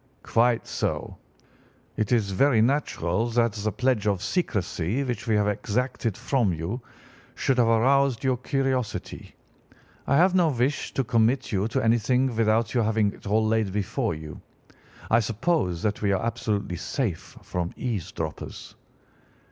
[0.23, 1.19] "'Quite so.
[1.95, 6.81] It is very natural that the pledge of secrecy which we have exacted from you
[7.35, 9.35] should have aroused your curiosity.
[10.07, 13.71] I have no wish to commit you to anything without your having it all laid
[13.71, 14.41] before you.
[15.11, 18.73] I suppose that we are absolutely safe from eavesdroppers?